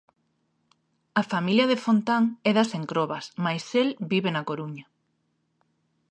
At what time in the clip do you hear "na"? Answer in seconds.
4.33-4.45